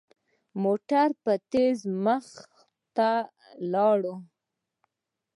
موټر 0.63 1.07
په 1.23 1.33
تېزۍ 1.51 1.85
مخ 2.05 2.25
ته 2.95 3.09
لاړ. 3.73 3.99